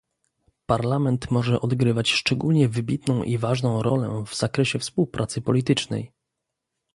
[0.65, 6.11] Parlament może odgrywać szczególnie wybitną i ważną rolę w zakresie współpracy politycznej